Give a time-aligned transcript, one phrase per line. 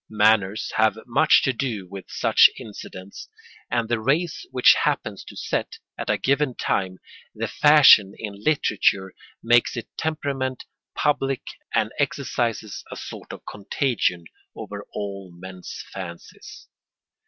[0.09, 3.29] Manners have much to do with such incidents,
[3.69, 6.97] and the race which happens to set, at a given time,
[7.35, 10.63] the fashion in literature makes its temperament
[10.95, 11.43] public
[11.75, 14.23] and exercises a sort of contagion
[14.55, 16.67] over all men's fancies.